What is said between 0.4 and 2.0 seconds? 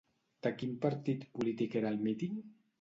De quin partit polític era